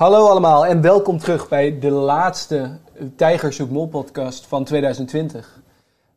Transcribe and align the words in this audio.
Hallo 0.00 0.28
allemaal 0.28 0.66
en 0.66 0.80
welkom 0.80 1.18
terug 1.18 1.48
bij 1.48 1.78
de 1.78 1.90
laatste 1.90 2.78
Tijger 3.16 3.52
zoekt 3.52 3.70
Mol 3.70 3.88
podcast 3.88 4.46
van 4.46 4.64
2020. 4.64 5.62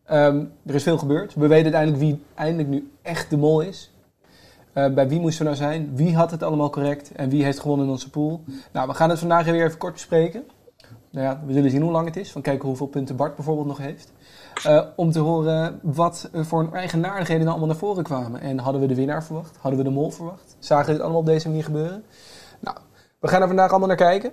Ehm, 0.05 0.43
er 0.65 0.75
is 0.75 0.83
veel 0.83 0.97
gebeurd. 0.97 1.33
We 1.33 1.47
weten 1.47 1.73
uiteindelijk 1.73 2.03
wie 2.03 2.23
eindelijk 2.35 2.69
nu 2.69 2.91
echt 3.01 3.29
de 3.29 3.37
mol 3.37 3.61
is. 3.61 3.91
Uh, 4.73 4.93
bij 4.93 5.07
wie 5.07 5.19
moesten 5.19 5.45
we 5.45 5.51
nou 5.51 5.63
zijn? 5.63 5.95
Wie 5.95 6.15
had 6.15 6.31
het 6.31 6.43
allemaal 6.43 6.69
correct? 6.69 7.11
En 7.11 7.29
wie 7.29 7.43
heeft 7.43 7.59
gewonnen 7.59 7.85
in 7.85 7.91
onze 7.91 8.09
pool? 8.09 8.43
Nou, 8.71 8.87
we 8.87 8.93
gaan 8.93 9.09
het 9.09 9.19
vandaag 9.19 9.45
weer 9.45 9.65
even 9.65 9.77
kort 9.77 9.93
bespreken. 9.93 10.43
Nou 11.09 11.25
ja, 11.25 11.41
we 11.45 11.53
zullen 11.53 11.71
zien 11.71 11.81
hoe 11.81 11.91
lang 11.91 12.05
het 12.05 12.17
is. 12.17 12.31
Van 12.31 12.41
kijken 12.41 12.67
hoeveel 12.67 12.87
punten 12.87 13.15
Bart 13.15 13.35
bijvoorbeeld 13.35 13.67
nog 13.67 13.77
heeft. 13.77 14.11
Uh, 14.67 14.81
om 14.95 15.11
te 15.11 15.19
horen 15.19 15.79
wat 15.81 16.29
voor 16.33 16.69
eigenaardigheden 16.73 17.45
nou 17.45 17.57
allemaal 17.57 17.67
naar 17.67 17.87
voren 17.87 18.03
kwamen. 18.03 18.41
En 18.41 18.59
hadden 18.59 18.81
we 18.81 18.87
de 18.87 18.95
winnaar 18.95 19.23
verwacht? 19.23 19.57
Hadden 19.59 19.79
we 19.79 19.85
de 19.85 19.95
mol 19.95 20.11
verwacht? 20.11 20.55
Zagen 20.59 20.85
we 20.85 20.91
dit 20.91 21.01
allemaal 21.01 21.19
op 21.19 21.25
deze 21.25 21.47
manier 21.47 21.63
gebeuren? 21.63 22.03
Nou, 22.59 22.77
we 23.23 23.29
gaan 23.29 23.41
er 23.41 23.47
vandaag 23.47 23.69
allemaal 23.69 23.87
naar 23.87 23.97
kijken. 23.97 24.31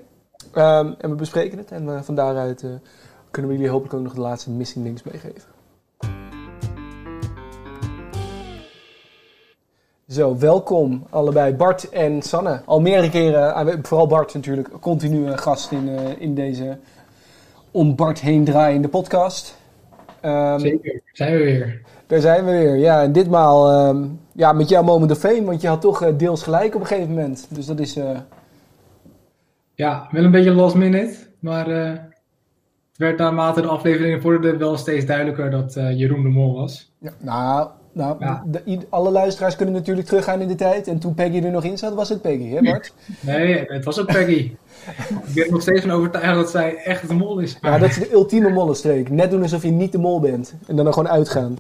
Um, 0.55 0.95
en 0.99 1.11
we 1.11 1.15
bespreken 1.15 1.59
het. 1.59 1.71
En 1.71 1.85
uh, 1.85 2.03
van 2.03 2.15
daaruit 2.15 2.63
uh, 2.63 2.71
kunnen 3.31 3.51
we 3.51 3.57
jullie 3.57 3.73
hopelijk 3.73 3.95
ook 3.95 4.03
nog 4.03 4.15
de 4.15 4.21
laatste 4.21 4.51
missing 4.51 4.85
links 4.85 5.03
meegeven. 5.03 5.49
Zo, 10.09 10.39
welkom 10.39 11.07
allebei 11.11 11.55
Bart 11.55 11.89
en 11.89 12.23
Sanne. 12.23 12.63
Al 12.65 12.81
meerdere 12.81 13.11
keren, 13.11 13.79
vooral 13.83 14.07
Bart 14.07 14.35
natuurlijk, 14.35 14.69
continu 14.81 15.37
gast 15.37 15.71
in, 15.71 15.89
uh, 15.89 16.21
in 16.21 16.35
deze 16.35 16.79
om 17.71 17.97
Bart 17.97 18.21
heen 18.21 18.45
draaiende 18.45 18.89
podcast. 18.89 19.57
Um, 20.25 20.59
Zeker, 20.59 21.01
zijn 21.13 21.33
we 21.33 21.39
weer. 21.39 21.83
Daar 22.07 22.21
zijn 22.21 22.45
we 22.45 22.51
weer, 22.51 22.77
ja. 22.77 23.03
En 23.03 23.13
ditmaal 23.13 23.89
um, 23.89 24.21
ja, 24.33 24.53
met 24.53 24.69
jouw 24.69 24.83
moment 24.83 25.11
of 25.11 25.19
fame, 25.19 25.45
want 25.45 25.61
je 25.61 25.69
had 25.69 25.81
toch 25.81 26.03
uh, 26.03 26.09
deels 26.17 26.43
gelijk 26.43 26.75
op 26.75 26.81
een 26.81 26.87
gegeven 26.87 27.15
moment. 27.15 27.47
Dus 27.51 27.67
dat 27.67 27.79
is... 27.79 27.97
Uh... 27.97 28.19
Ja, 29.81 30.09
wel 30.11 30.25
een 30.25 30.31
beetje 30.31 30.53
last 30.53 30.75
minute, 30.75 31.17
maar 31.39 31.69
het 31.69 32.97
werd 32.97 33.19
naarmate 33.19 33.61
de 33.61 33.67
afleveringen 33.67 34.21
vorderden 34.21 34.59
wel 34.59 34.77
steeds 34.77 35.07
duidelijker 35.07 35.51
dat 35.51 35.75
Jeroen 35.75 36.23
de 36.23 36.29
Mol 36.29 36.55
was. 36.55 36.93
Ja, 36.99 37.13
nou, 37.19 37.69
nou, 37.93 38.17
ja. 38.19 38.45
de, 38.47 38.87
alle 38.89 39.11
luisteraars 39.11 39.57
kunnen 39.57 39.75
natuurlijk 39.75 40.07
teruggaan 40.07 40.41
in 40.41 40.49
de 40.49 40.55
tijd. 40.55 40.89
En 40.89 40.99
toen 40.99 41.15
Peggy 41.15 41.45
er 41.45 41.51
nog 41.51 41.65
in 41.65 41.79
zat, 41.79 41.95
was 41.95 42.09
het 42.09 42.21
Peggy, 42.21 42.49
hè 42.49 42.61
Bart? 42.63 42.95
Nee, 43.21 43.65
het 43.67 43.85
was 43.85 44.01
ook 44.01 44.07
Peggy. 44.07 44.39
ik 45.27 45.35
ben 45.35 45.45
er 45.45 45.51
nog 45.51 45.63
steeds 45.63 45.81
van 45.81 45.91
overtuigd 45.91 46.35
dat 46.35 46.51
zij 46.51 46.77
echt 46.77 47.09
de 47.09 47.15
mol 47.15 47.39
is. 47.39 47.59
Ja, 47.61 47.79
dat 47.79 47.89
is 47.89 47.99
de 47.99 48.13
ultieme 48.13 48.51
mollenstreek. 48.51 49.11
Net 49.11 49.31
doen 49.31 49.43
alsof 49.43 49.63
je 49.63 49.71
niet 49.71 49.93
de 49.93 49.99
mol 49.99 50.21
bent. 50.21 50.55
En 50.67 50.77
dan 50.77 50.87
er 50.87 50.93
gewoon 50.93 51.11
uitgaan. 51.11 51.57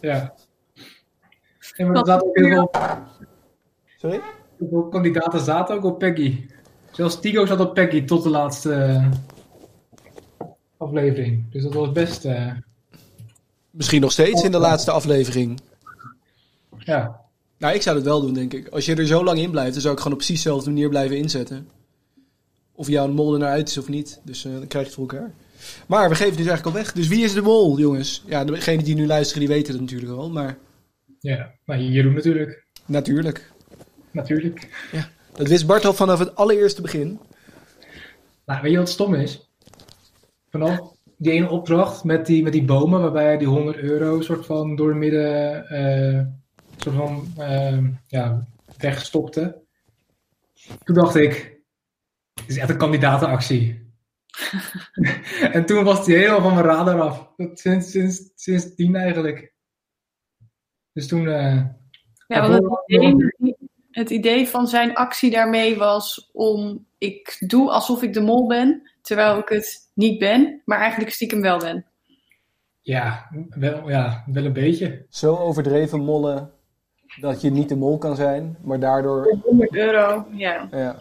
Ja. 0.00 0.32
En 1.76 1.86
maar 1.86 2.04
dat 2.04 2.22
ook 2.24 2.36
heel 2.36 2.70
Sorry? 3.96 4.20
Veel 4.58 4.88
kandidaten 4.88 5.40
zaten 5.40 5.74
ook 5.74 5.84
op 5.84 5.98
Peggy. 5.98 6.46
Zelfs 6.94 7.20
Tigo 7.20 7.46
zat 7.46 7.60
op 7.60 7.74
Peggy 7.74 8.04
tot 8.04 8.22
de 8.22 8.28
laatste 8.28 9.02
aflevering. 10.76 11.50
Dus 11.50 11.62
dat 11.62 11.74
was 11.74 11.92
best... 11.92 12.24
Uh... 12.24 12.52
Misschien 13.70 14.00
nog 14.00 14.12
steeds 14.12 14.42
in 14.42 14.50
de 14.50 14.58
laatste 14.58 14.90
aflevering. 14.90 15.60
Ja. 16.78 17.20
Nou, 17.58 17.74
ik 17.74 17.82
zou 17.82 17.96
het 17.96 18.04
wel 18.04 18.20
doen, 18.20 18.34
denk 18.34 18.52
ik. 18.52 18.68
Als 18.68 18.86
je 18.86 18.94
er 18.94 19.06
zo 19.06 19.24
lang 19.24 19.38
in 19.38 19.50
blijft, 19.50 19.72
dan 19.72 19.80
zou 19.80 19.94
ik 19.94 19.98
gewoon 19.98 20.18
op 20.18 20.24
precies 20.24 20.42
dezelfde 20.42 20.70
manier 20.70 20.88
blijven 20.88 21.16
inzetten. 21.16 21.68
Of 22.72 22.88
jouw 22.88 23.08
mol 23.08 23.32
er 23.32 23.38
naar 23.38 23.50
uit 23.50 23.68
is 23.68 23.78
of 23.78 23.88
niet. 23.88 24.20
Dus 24.24 24.44
uh, 24.44 24.52
dan 24.52 24.66
krijg 24.66 24.84
je 24.84 24.90
het 24.90 25.00
voor 25.00 25.10
elkaar. 25.10 25.32
Maar 25.86 26.08
we 26.08 26.14
geven 26.14 26.36
dus 26.36 26.46
eigenlijk 26.46 26.76
al 26.76 26.82
weg. 26.82 26.92
Dus 26.92 27.08
wie 27.08 27.24
is 27.24 27.32
de 27.32 27.42
mol, 27.42 27.78
jongens? 27.78 28.22
Ja, 28.26 28.44
degenen 28.44 28.84
die 28.84 28.94
nu 28.94 29.06
luisteren, 29.06 29.46
die 29.46 29.54
weten 29.54 29.72
het 29.72 29.82
natuurlijk 29.82 30.12
al. 30.12 30.30
Maar... 30.30 30.56
Ja, 31.20 31.54
maar 31.64 31.80
Jeroen 31.80 32.14
natuurlijk. 32.14 32.66
Natuurlijk. 32.86 33.52
Natuurlijk. 34.10 34.88
Ja, 34.92 35.08
dat 35.36 35.48
wist 35.48 35.66
Bart 35.66 35.84
al 35.84 35.92
vanaf 35.92 36.18
het 36.18 36.36
allereerste 36.36 36.82
begin. 36.82 37.20
Nou, 38.44 38.62
weet 38.62 38.72
je 38.72 38.78
wat 38.78 38.88
stom 38.88 39.14
is? 39.14 39.50
Vanaf 40.50 40.94
die 41.16 41.32
ene 41.32 41.48
opdracht 41.48 42.04
met 42.04 42.26
die, 42.26 42.42
met 42.42 42.52
die 42.52 42.64
bomen, 42.64 43.00
waarbij 43.00 43.24
hij 43.24 43.38
die 43.38 43.46
100 43.46 43.76
euro 43.76 44.20
soort 44.20 44.46
van 44.46 44.76
door 44.76 44.88
het 44.88 44.98
midden 44.98 45.66
uh, 45.72 46.20
soort 46.76 46.96
van 46.96 47.26
uh, 47.38 47.84
ja, 48.06 48.46
wegstopte. 48.78 49.62
Toen 50.84 50.94
dacht 50.94 51.14
ik, 51.14 51.60
dit 52.34 52.48
is 52.48 52.58
echt 52.58 52.70
een 52.70 52.76
kandidatenactie. 52.76 53.92
en 55.52 55.66
toen 55.66 55.84
was 55.84 56.06
hij 56.06 56.16
helemaal 56.16 56.40
van 56.40 56.54
mijn 56.54 56.66
radar 56.66 57.00
af. 57.00 57.32
Dat, 57.36 57.58
sinds, 57.58 57.90
sinds, 57.90 58.30
sindsdien 58.34 58.96
eigenlijk. 58.96 59.54
Dus 60.92 61.06
toen... 61.06 61.22
Uh, 61.22 61.64
ja, 62.26 62.48
want 62.48 62.52
het 62.52 62.82
idee, 62.86 63.33
het 63.94 64.10
idee 64.10 64.48
van 64.48 64.66
zijn 64.66 64.94
actie 64.94 65.30
daarmee 65.30 65.76
was 65.76 66.30
om... 66.32 66.86
Ik 66.98 67.36
doe 67.46 67.70
alsof 67.70 68.02
ik 68.02 68.12
de 68.12 68.20
mol 68.20 68.46
ben, 68.46 68.90
terwijl 69.02 69.38
ik 69.38 69.48
het 69.48 69.90
niet 69.94 70.18
ben, 70.18 70.62
maar 70.64 70.78
eigenlijk 70.78 71.12
stiekem 71.12 71.40
wel 71.40 71.58
ben. 71.58 71.84
Ja, 72.80 73.30
wel, 73.48 73.88
ja, 73.88 74.24
wel 74.26 74.44
een 74.44 74.52
beetje. 74.52 75.06
Zo 75.08 75.36
overdreven 75.36 76.00
mollen 76.00 76.50
dat 77.20 77.40
je 77.40 77.50
niet 77.50 77.68
de 77.68 77.76
mol 77.76 77.98
kan 77.98 78.16
zijn, 78.16 78.56
maar 78.62 78.80
daardoor... 78.80 79.38
100 79.42 79.74
euro, 79.74 80.26
ja. 80.30 80.68
ja. 80.70 80.96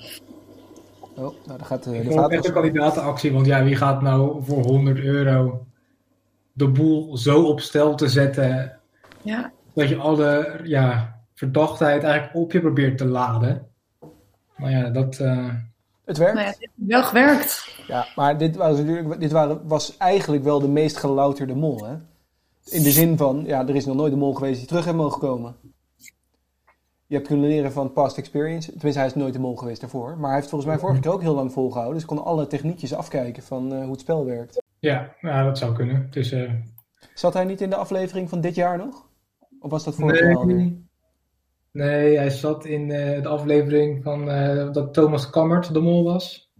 Oh, 1.15 1.33
nou, 1.45 1.57
dan 1.57 1.65
gaat 1.65 1.83
de, 1.83 2.03
de 2.03 2.11
vaat 2.11 2.31
echt 2.31 2.45
een 2.45 2.53
kandidatenactie, 2.53 3.33
want 3.33 3.45
ja, 3.45 3.63
wie 3.63 3.75
gaat 3.75 4.01
nou 4.01 4.43
voor 4.43 4.63
100 4.63 4.99
euro 4.99 5.65
de 6.51 6.67
boel 6.67 7.17
zo 7.17 7.43
op 7.43 7.59
stel 7.59 7.95
te 7.95 8.07
zetten 8.07 8.79
ja. 9.21 9.51
dat 9.73 9.89
je 9.89 9.97
alle 9.97 10.59
ja, 10.63 11.15
verdachtheid 11.43 12.03
eigenlijk 12.03 12.35
op 12.35 12.51
je 12.51 12.59
probeert 12.59 12.97
te 12.97 13.05
laden. 13.05 13.67
Maar 14.57 14.71
ja, 14.71 14.89
dat... 14.89 15.19
Uh... 15.19 15.53
Het 16.05 16.17
werkt. 16.17 16.33
Nou 16.33 16.45
ja, 16.45 16.51
het 16.51 16.59
heeft 16.59 16.73
wel 16.75 17.03
gewerkt. 17.03 17.75
Ja, 17.87 18.07
maar 18.15 18.37
dit 18.37 18.55
was, 18.55 18.77
natuurlijk, 18.77 19.19
dit 19.19 19.31
waren, 19.31 19.67
was 19.67 19.97
eigenlijk 19.97 20.43
wel 20.43 20.59
de 20.59 20.67
meest 20.67 20.97
gelouterde 20.97 21.55
mol, 21.55 21.85
hè? 21.85 21.93
In 22.65 22.83
de 22.83 22.91
zin 22.91 23.17
van, 23.17 23.43
ja, 23.45 23.67
er 23.67 23.75
is 23.75 23.85
nog 23.85 23.95
nooit 23.95 24.13
een 24.13 24.19
mol 24.19 24.33
geweest 24.33 24.57
die 24.59 24.67
terug 24.67 24.85
heeft 24.85 24.97
mogen 24.97 25.19
komen. 25.19 25.55
Je 27.07 27.15
hebt 27.15 27.27
kunnen 27.27 27.47
leren 27.47 27.71
van 27.71 27.93
past 27.93 28.17
experience. 28.17 28.71
Tenminste, 28.71 28.99
hij 28.99 29.09
is 29.09 29.15
nooit 29.15 29.33
de 29.33 29.39
mol 29.39 29.55
geweest 29.55 29.81
daarvoor. 29.81 30.17
Maar 30.17 30.29
hij 30.29 30.35
heeft 30.35 30.49
volgens 30.49 30.69
mij 30.69 30.79
vorige 30.79 30.99
keer 30.99 31.11
ook 31.11 31.21
heel 31.21 31.35
lang 31.35 31.51
volgehouden. 31.51 31.97
Dus 31.97 32.07
kon 32.07 32.23
alle 32.23 32.47
techniekjes 32.47 32.93
afkijken 32.93 33.43
van 33.43 33.73
uh, 33.73 33.81
hoe 33.81 33.91
het 33.91 33.99
spel 33.99 34.25
werkt. 34.25 34.61
Ja, 34.79 35.15
ja, 35.21 35.43
dat 35.43 35.57
zou 35.57 35.73
kunnen. 35.73 36.07
Dus, 36.09 36.31
uh... 36.31 36.51
Zat 37.13 37.33
hij 37.33 37.43
niet 37.43 37.61
in 37.61 37.69
de 37.69 37.75
aflevering 37.75 38.29
van 38.29 38.41
dit 38.41 38.55
jaar 38.55 38.77
nog? 38.77 39.05
Of 39.59 39.71
was 39.71 39.83
dat 39.83 39.95
vorig 39.95 40.19
jaar 40.19 40.35
alweer? 40.35 40.73
Nee, 41.73 42.17
hij 42.17 42.29
zat 42.29 42.65
in 42.65 42.89
uh, 42.89 43.21
de 43.21 43.27
aflevering 43.27 44.03
van 44.03 44.25
dat 44.71 44.93
Thomas 44.93 45.29
Kammert 45.29 45.73
de 45.73 45.79
mol 45.79 46.03
was. 46.03 46.51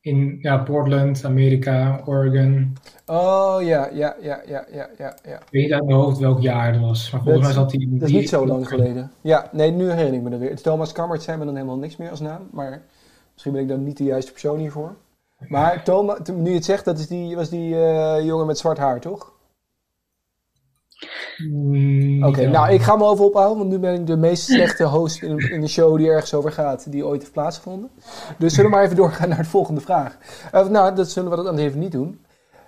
In 0.00 0.38
ja, 0.40 0.58
Portland, 0.58 1.24
Amerika, 1.24 2.02
Oregon. 2.04 2.76
Oh 3.06 3.56
ja, 3.60 3.88
ja, 3.92 4.16
ja, 4.20 4.42
ja, 4.46 4.66
ja, 4.72 4.88
ja. 4.98 5.40
Ik 5.40 5.48
weet 5.50 5.72
uit 5.72 5.84
mijn 5.84 5.98
hoofd 5.98 6.18
welk 6.18 6.40
jaar 6.40 6.72
het 6.72 6.80
was. 6.80 7.10
Maar 7.10 7.22
volgens 7.22 7.44
mij 7.44 7.52
zat 7.52 7.72
hij 7.72 7.86
Dat 7.90 8.08
is 8.08 8.14
niet 8.14 8.28
zo 8.28 8.46
lang 8.46 8.68
geleden. 8.68 9.10
Ja, 9.20 9.48
nee, 9.52 9.70
nu 9.70 9.90
herinner 9.90 10.14
ik 10.14 10.22
me 10.22 10.30
dat 10.30 10.38
weer. 10.38 10.60
Thomas 10.60 10.92
Kammert 10.92 11.22
zijn 11.22 11.38
we 11.38 11.44
dan 11.44 11.54
helemaal 11.54 11.78
niks 11.78 11.96
meer 11.96 12.10
als 12.10 12.20
naam. 12.20 12.48
Maar 12.50 12.82
misschien 13.32 13.52
ben 13.52 13.62
ik 13.62 13.68
dan 13.68 13.84
niet 13.84 13.96
de 13.96 14.04
juiste 14.04 14.30
persoon 14.30 14.58
hiervoor. 14.58 14.96
Maar 15.48 15.84
Thomas, 15.84 16.18
nu 16.34 16.48
je 16.48 16.54
het 16.54 16.64
zegt, 16.64 16.84
dat 16.84 16.98
is 16.98 17.06
die, 17.06 17.36
was 17.36 17.48
die 17.48 17.74
uh, 17.74 18.24
jongen 18.24 18.46
met 18.46 18.58
zwart 18.58 18.78
haar, 18.78 19.00
toch? 19.00 19.32
Oké, 22.26 22.38
okay, 22.38 22.50
nou 22.50 22.72
ik 22.72 22.82
ga 22.82 22.96
me 22.96 23.04
over 23.04 23.24
ophouden, 23.24 23.58
want 23.58 23.70
nu 23.70 23.78
ben 23.78 23.94
ik 23.94 24.06
de 24.06 24.16
meest 24.16 24.42
slechte 24.42 24.84
host 24.84 25.22
in, 25.22 25.38
in 25.38 25.60
de 25.60 25.68
show 25.68 25.96
die 25.96 26.08
ergens 26.08 26.34
over 26.34 26.52
gaat, 26.52 26.92
die 26.92 27.06
ooit 27.06 27.20
heeft 27.20 27.32
plaatsgevonden. 27.32 27.90
Dus 28.38 28.54
zullen 28.54 28.70
we 28.70 28.76
maar 28.76 28.84
even 28.84 28.96
doorgaan 28.96 29.28
naar 29.28 29.38
de 29.38 29.44
volgende 29.44 29.80
vraag. 29.80 30.16
Uh, 30.54 30.66
nou, 30.66 30.94
dat 30.94 31.10
zullen 31.10 31.30
we 31.30 31.42
dan 31.42 31.58
even 31.58 31.78
niet 31.78 31.92
doen. 31.92 32.24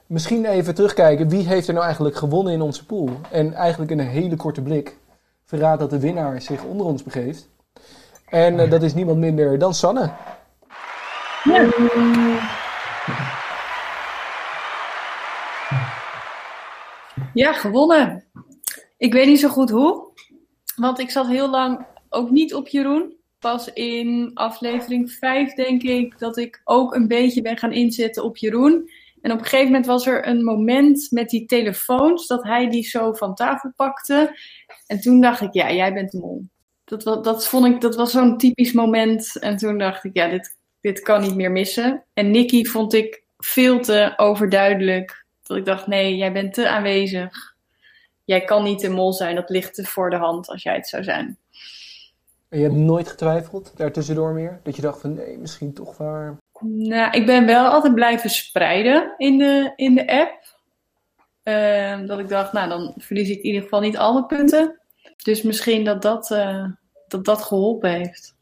Misschien 0.07 0.45
even 0.45 0.75
terugkijken, 0.75 1.29
wie 1.29 1.47
heeft 1.47 1.67
er 1.67 1.73
nou 1.73 1.85
eigenlijk 1.85 2.17
gewonnen 2.17 2.53
in 2.53 2.63
onze 2.63 2.87
pool? 2.87 3.11
En 3.31 3.55
eigenlijk 3.55 3.91
in 3.91 3.99
een 3.99 4.07
hele 4.07 4.37
korte 4.37 4.63
blik 4.63 4.97
verraadt 5.45 5.81
dat 5.81 5.91
de 5.91 6.01
winnaar 6.01 6.41
zich 6.41 6.63
onder 6.63 6.87
ons 6.87 7.03
begeeft. 7.03 7.49
En 8.29 8.59
uh, 8.59 8.71
dat 8.71 8.83
is 8.83 8.95
niemand 8.95 9.19
minder 9.19 9.59
dan 9.59 9.75
Sanne. 9.75 10.11
Ja. 11.45 11.69
Ja, 17.33 17.53
gewonnen. 17.53 18.24
Ik 18.97 19.13
weet 19.13 19.27
niet 19.27 19.41
zo 19.41 19.49
goed 19.49 19.71
hoe. 19.71 20.13
Want 20.77 20.99
ik 20.99 21.11
zat 21.11 21.27
heel 21.27 21.51
lang 21.51 21.87
ook 22.09 22.31
niet 22.31 22.55
op 22.55 22.69
Jeroen. 22.69 23.17
Pas 23.39 23.73
in 23.73 24.31
aflevering 24.35 25.13
5 25.13 25.55
denk 25.55 25.83
ik 25.83 26.19
dat 26.19 26.37
ik 26.37 26.61
ook 26.65 26.95
een 26.95 27.09
beetje 27.09 27.43
ben 27.43 27.57
gaan 27.57 27.73
inzetten 27.73 28.25
op 28.25 28.37
Jeroen. 28.37 28.91
En 29.21 29.33
op 29.33 29.39
een 29.39 29.45
gegeven 29.45 29.67
moment 29.67 29.87
was 29.87 30.07
er 30.07 30.29
een 30.29 30.45
moment 30.45 31.07
met 31.11 31.29
die 31.29 31.47
telefoons 31.47 32.27
dat 32.27 32.43
hij 32.43 32.71
die 32.71 32.83
zo 32.83 33.13
van 33.13 33.35
tafel 33.35 33.73
pakte. 33.77 34.39
En 34.87 35.01
toen 35.01 35.21
dacht 35.21 35.41
ik, 35.41 35.53
ja, 35.53 35.73
jij 35.73 35.93
bent 35.93 36.11
de 36.11 36.19
mol. 36.19 36.45
Dat, 36.85 37.25
dat, 37.25 37.47
vond 37.47 37.67
ik, 37.67 37.81
dat 37.81 37.97
was 37.97 38.11
zo'n 38.11 38.39
typisch 38.39 38.73
moment. 38.73 39.39
En 39.39 39.57
toen 39.57 39.79
dacht 39.79 40.05
ik, 40.05 40.11
ja, 40.17 40.29
dit, 40.29 40.57
dit 40.81 41.01
kan 41.01 41.21
niet 41.21 41.35
meer 41.35 41.51
missen. 41.51 42.05
En 42.13 42.31
Nicky 42.31 42.65
vond 42.65 42.95
ik 42.95 43.25
veel 43.39 43.81
te 43.81 44.13
overduidelijk 44.17 45.27
dat 45.43 45.57
ik 45.57 45.65
dacht, 45.65 45.87
nee, 45.87 46.17
jij 46.17 46.33
bent 46.33 46.55
te 46.55 46.69
aanwezig. 46.69 47.54
Jij 48.25 48.45
kan 48.45 48.65
niet 48.65 48.81
de 48.81 48.89
mol 48.89 49.13
zijn, 49.13 49.35
dat 49.35 49.51
ligt 49.51 49.75
te 49.75 49.85
voor 49.85 50.11
de 50.11 50.17
hand 50.17 50.49
als 50.49 50.63
jij 50.63 50.75
het 50.75 50.89
zou 50.89 51.03
zijn. 51.03 51.39
En 52.49 52.59
je 52.59 52.65
hebt 52.65 52.79
nooit 52.79 53.09
getwijfeld 53.09 53.73
daartussendoor 53.77 54.33
meer? 54.33 54.61
Dat 54.63 54.77
je 54.77 54.83
dacht 54.83 55.01
van 55.01 55.15
nee, 55.15 55.39
misschien 55.39 55.73
toch 55.73 55.97
waar. 55.97 56.37
Nou, 56.61 57.11
ik 57.11 57.27
ben 57.27 57.47
wel 57.47 57.67
altijd 57.67 57.95
blijven 57.95 58.31
spreiden 58.31 59.15
in 59.17 59.39
de, 59.39 59.73
in 59.77 59.95
de 59.95 60.07
app. 60.07 60.55
Ehm, 61.43 62.07
dat 62.07 62.19
ik 62.19 62.29
dacht, 62.29 62.53
nou 62.53 62.69
dan 62.69 62.95
verlies 62.97 63.29
ik 63.29 63.37
in 63.37 63.45
ieder 63.45 63.63
geval 63.63 63.81
niet 63.81 63.97
alle 63.97 64.27
punten. 64.27 64.81
Dus 65.23 65.43
misschien 65.43 65.85
dat 65.85 66.03
dat, 66.03 66.31
eh, 66.31 66.65
dat, 67.09 67.25
dat 67.25 67.43
geholpen 67.43 67.91
heeft. 67.91 68.35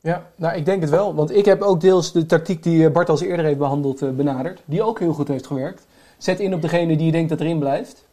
Ja, 0.00 0.30
nou 0.36 0.56
ik 0.56 0.64
denk 0.64 0.80
het 0.80 0.90
wel. 0.90 1.14
Want 1.14 1.36
ik 1.36 1.44
heb 1.44 1.62
ook 1.62 1.80
deels 1.80 2.12
de 2.12 2.26
tactiek 2.26 2.62
die 2.62 2.90
Bart 2.90 3.08
als 3.08 3.20
eerder 3.20 3.44
heeft 3.44 3.58
behandeld 3.58 4.02
eh, 4.02 4.10
benaderd. 4.10 4.62
Die 4.64 4.82
ook 4.82 4.98
heel 4.98 5.12
goed 5.12 5.28
heeft 5.28 5.46
gewerkt. 5.46 5.86
Zet 6.18 6.40
in 6.40 6.54
op 6.54 6.62
degene 6.62 6.96
die 6.96 7.06
je 7.06 7.12
denkt 7.12 7.28
dat 7.28 7.40
erin 7.40 7.58
blijft. 7.58 8.04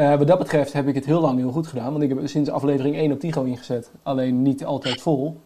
Uh, 0.00 0.16
wat 0.16 0.26
dat 0.26 0.38
betreft 0.38 0.72
heb 0.72 0.88
ik 0.88 0.94
het 0.94 1.04
heel 1.04 1.20
lang 1.20 1.38
heel 1.38 1.50
goed 1.50 1.66
gedaan. 1.66 1.90
Want 1.90 2.02
ik 2.02 2.08
heb 2.08 2.28
sinds 2.28 2.50
aflevering 2.50 2.96
1 2.96 3.12
op 3.12 3.20
Tigo 3.20 3.42
ingezet. 3.42 3.90
Alleen 4.02 4.42
niet 4.42 4.64
altijd 4.64 5.00
vol. 5.00 5.40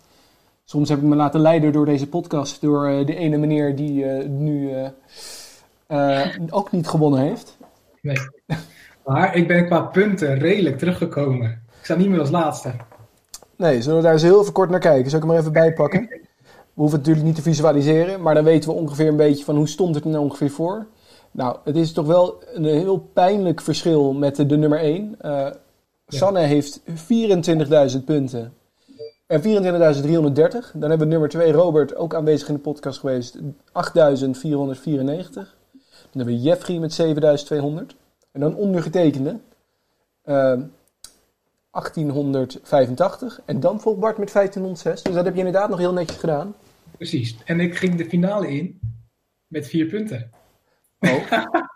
Soms 0.64 0.88
heb 0.88 0.98
ik 0.98 1.04
me 1.04 1.16
laten 1.16 1.40
leiden 1.40 1.72
door 1.72 1.84
deze 1.86 2.08
podcast. 2.08 2.60
Door 2.60 2.90
uh, 2.90 3.06
de 3.06 3.16
ene 3.16 3.36
meneer 3.36 3.76
die 3.76 4.04
uh, 4.04 4.28
nu 4.28 4.70
ook 6.50 6.72
niet 6.72 6.88
gewonnen 6.88 7.20
heeft. 7.20 7.56
Nee. 8.00 8.16
Maar 9.04 9.36
ik 9.36 9.48
ben 9.48 9.66
qua 9.66 9.80
punten 9.80 10.38
redelijk 10.38 10.78
teruggekomen. 10.78 11.50
Ik 11.78 11.84
sta 11.84 11.94
niet 11.94 12.08
meer 12.08 12.20
als 12.20 12.30
laatste. 12.30 12.72
Nee, 13.56 13.82
zullen 13.82 13.96
we 13.96 14.04
daar 14.04 14.12
eens 14.12 14.22
heel 14.22 14.40
even 14.40 14.52
kort 14.52 14.70
naar 14.70 14.80
kijken? 14.80 15.10
Zal 15.10 15.18
ik 15.18 15.24
hem 15.24 15.34
er 15.34 15.40
even 15.40 15.52
bij 15.52 15.72
pakken? 15.72 16.00
We 16.00 16.80
hoeven 16.80 16.98
het 16.98 17.06
natuurlijk 17.06 17.26
niet 17.26 17.44
te 17.44 17.50
visualiseren. 17.50 18.22
Maar 18.22 18.34
dan 18.34 18.44
weten 18.44 18.70
we 18.70 18.76
ongeveer 18.76 19.08
een 19.08 19.16
beetje 19.16 19.44
van 19.44 19.56
hoe 19.56 19.68
stond 19.68 19.94
het 19.94 20.04
er 20.04 20.10
nou 20.10 20.24
ongeveer 20.24 20.50
voor. 20.50 20.86
Nou, 21.34 21.58
het 21.64 21.76
is 21.76 21.92
toch 21.92 22.06
wel 22.06 22.42
een 22.52 22.64
heel 22.64 22.98
pijnlijk 22.98 23.60
verschil 23.60 24.12
met 24.12 24.36
de, 24.36 24.46
de 24.46 24.56
nummer 24.56 24.78
1. 24.78 25.16
Uh, 25.22 25.50
Sanne 26.06 26.40
ja. 26.40 26.46
heeft 26.46 26.80
24.000 27.96 28.04
punten. 28.04 28.52
En 29.26 29.42
24.330. 29.42 29.44
Dan 29.44 30.88
hebben 30.88 30.98
we 30.98 31.04
nummer 31.04 31.28
2 31.28 31.52
Robert, 31.52 31.96
ook 31.96 32.14
aanwezig 32.14 32.48
in 32.48 32.54
de 32.54 32.60
podcast 32.60 32.98
geweest, 32.98 33.38
8.494. 33.38 33.42
Dan 35.32 35.46
hebben 36.12 36.34
we 36.34 36.40
Jeffrey 36.40 36.78
met 36.78 37.02
7.200. 37.02 37.96
En 38.32 38.40
dan 38.40 38.56
ondergetekende 38.56 39.30
uh, 40.24 40.34
1885. 41.70 43.40
En 43.44 43.60
dan 43.60 43.80
volgt 43.80 44.00
Bart 44.00 44.18
met 44.18 44.32
1506. 44.32 45.02
Dus 45.02 45.14
dat 45.14 45.24
heb 45.24 45.34
je 45.34 45.38
inderdaad 45.38 45.68
nog 45.68 45.78
heel 45.78 45.92
netjes 45.92 46.18
gedaan. 46.18 46.54
Precies. 46.96 47.36
En 47.44 47.60
ik 47.60 47.76
ging 47.76 47.94
de 47.94 48.04
finale 48.04 48.56
in 48.56 48.80
met 49.46 49.66
4 49.66 49.86
punten. 49.86 50.30
Oh. 51.04 51.30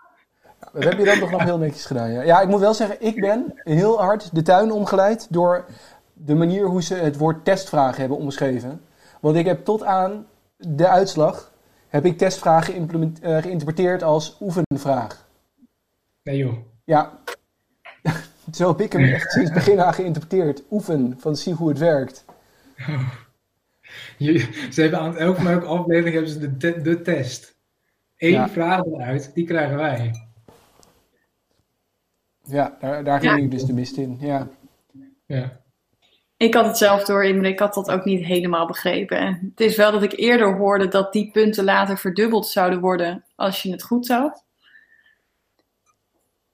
Dat 0.73 0.83
heb 0.83 0.97
je 0.97 1.05
dan 1.05 1.19
toch 1.19 1.31
nog 1.31 1.43
heel 1.43 1.57
netjes 1.57 1.85
gedaan. 1.85 2.11
Ja. 2.11 2.21
ja, 2.21 2.41
ik 2.41 2.47
moet 2.47 2.59
wel 2.59 2.73
zeggen, 2.73 3.01
ik 3.01 3.21
ben 3.21 3.53
heel 3.55 4.01
hard 4.01 4.35
de 4.35 4.41
tuin 4.41 4.71
omgeleid 4.71 5.27
door 5.29 5.65
de 6.13 6.35
manier 6.35 6.65
hoe 6.65 6.83
ze 6.83 6.95
het 6.95 7.17
woord 7.17 7.45
testvragen 7.45 7.99
hebben 7.99 8.17
omschreven. 8.17 8.81
Want 9.19 9.35
ik 9.35 9.45
heb 9.45 9.65
tot 9.65 9.83
aan 9.83 10.27
de 10.57 10.87
uitslag, 10.87 11.51
heb 11.87 12.05
ik 12.05 12.17
testvragen 12.17 12.89
uh, 13.23 13.37
geïnterpreteerd 13.37 14.03
als 14.03 14.37
oefenvraag. 14.39 15.27
Nee 16.23 16.37
joh. 16.37 16.53
Ja, 16.83 17.19
zo 18.53 18.67
heb 18.67 18.81
ik 18.81 18.91
hem 18.91 19.03
echt 19.03 19.31
sinds 19.31 19.51
begin 19.51 19.81
aan 19.81 19.93
geïnterpreteerd. 19.93 20.63
Oefen, 20.71 21.15
van 21.19 21.35
zie 21.35 21.53
hoe 21.53 21.69
het 21.69 21.77
werkt. 21.77 22.25
Oh. 22.89 23.09
Je, 24.17 24.67
ze 24.71 24.81
hebben 24.81 24.99
aan 24.99 25.17
elke 25.17 25.65
aflevering 25.65 26.13
hebben 26.13 26.31
ze 26.31 26.39
de, 26.39 26.57
te 26.57 26.81
de 26.81 27.01
test. 27.01 27.55
Eén 28.19 28.31
ja. 28.31 28.49
vraag 28.49 28.85
eruit, 28.85 29.33
die 29.33 29.45
krijgen 29.45 29.77
wij. 29.77 30.11
Ja, 32.43 32.77
daar, 32.79 33.03
daar 33.03 33.19
ging 33.19 33.37
ja. 33.37 33.43
ik 33.43 33.51
dus 33.51 33.63
de 33.63 33.73
mist 33.73 33.97
in. 33.97 34.17
Ja. 34.19 34.47
ja. 35.25 35.61
Ik 36.37 36.53
had 36.53 36.65
het 36.65 36.77
zelf 36.77 37.03
door 37.03 37.25
ik 37.25 37.59
had 37.59 37.73
dat 37.73 37.91
ook 37.91 38.05
niet 38.05 38.25
helemaal 38.25 38.67
begrepen. 38.67 39.17
En 39.17 39.49
het 39.49 39.59
is 39.59 39.75
wel 39.75 39.91
dat 39.91 40.03
ik 40.03 40.13
eerder 40.17 40.57
hoorde 40.57 40.87
dat 40.87 41.13
die 41.13 41.31
punten 41.31 41.63
later 41.63 41.97
verdubbeld 41.97 42.47
zouden 42.47 42.79
worden 42.79 43.25
als 43.35 43.61
je 43.61 43.71
het 43.71 43.83
goed 43.83 44.05
zat. 44.05 44.45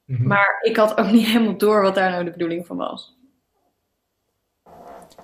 Mm 0.05 0.15
-hmm. 0.15 0.27
Maar 0.27 0.57
ik 0.61 0.75
had 0.75 0.97
ook 0.97 1.11
niet 1.11 1.25
helemaal 1.25 1.57
door 1.57 1.81
wat 1.81 1.95
daar 1.95 2.11
nou 2.11 2.23
de 2.23 2.31
bedoeling 2.31 2.65
van 2.65 2.77
was. 2.77 3.17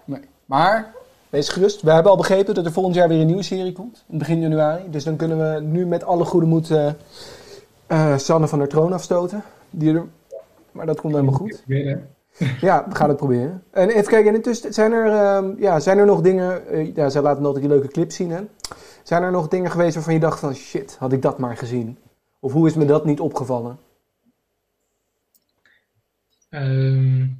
Nee. 0.05 0.21
Maar 0.45 0.95
Wees 1.31 1.49
gerust. 1.49 1.81
We 1.81 1.91
hebben 1.91 2.11
al 2.11 2.17
begrepen 2.17 2.53
dat 2.55 2.65
er 2.65 2.71
volgend 2.71 2.95
jaar 2.95 3.07
weer 3.07 3.19
een 3.19 3.25
nieuwe 3.25 3.43
serie 3.43 3.73
komt. 3.73 4.05
In 4.07 4.17
begin 4.17 4.39
januari. 4.39 4.89
Dus 4.89 5.03
dan 5.03 5.15
kunnen 5.15 5.53
we 5.53 5.59
nu 5.61 5.85
met 5.85 6.03
alle 6.03 6.25
goede 6.25 6.45
moed 6.45 6.69
uh, 6.69 6.91
uh, 7.87 8.17
Sanne 8.17 8.47
van 8.47 8.59
der 8.59 8.67
troon 8.67 8.93
afstoten. 8.93 9.43
Die 9.69 9.93
er... 9.93 10.05
Maar 10.71 10.85
dat 10.85 11.01
komt 11.01 11.13
helemaal 11.13 11.33
goed. 11.33 11.63
Ja, 12.61 12.85
we 12.89 12.95
gaan 12.95 13.09
het 13.09 13.17
proberen. 13.17 13.63
En 13.71 13.89
even 13.89 14.07
kijken, 14.07 14.35
intussen 14.35 14.73
zijn 14.73 14.91
er, 14.91 15.05
uh, 15.05 15.59
ja, 15.59 15.79
zijn 15.79 15.97
er 15.97 16.05
nog 16.05 16.21
dingen... 16.21 16.75
Uh, 16.75 16.95
ja, 16.95 17.09
zij 17.09 17.21
laten 17.21 17.45
altijd 17.45 17.63
die 17.63 17.73
leuke 17.73 17.87
clips 17.87 18.15
zien, 18.15 18.31
hè? 18.31 18.41
Zijn 19.03 19.23
er 19.23 19.31
nog 19.31 19.47
dingen 19.47 19.71
geweest 19.71 19.95
waarvan 19.95 20.13
je 20.13 20.19
dacht 20.19 20.39
van... 20.39 20.53
Shit, 20.53 20.95
had 20.99 21.11
ik 21.11 21.21
dat 21.21 21.37
maar 21.37 21.57
gezien? 21.57 21.97
Of 22.39 22.51
hoe 22.51 22.67
is 22.67 22.73
me 22.73 22.85
dat 22.85 23.05
niet 23.05 23.19
opgevallen? 23.19 23.77
Um... 26.49 27.39